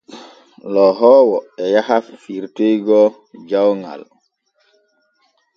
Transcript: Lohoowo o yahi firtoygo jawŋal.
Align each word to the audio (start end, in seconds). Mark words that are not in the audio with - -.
Lohoowo 0.73 1.37
o 1.63 1.65
yahi 1.73 1.97
firtoygo 2.23 3.01
jawŋal. 3.49 4.01